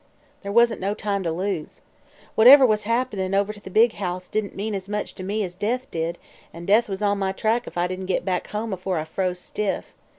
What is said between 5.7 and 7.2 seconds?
did, an' death was on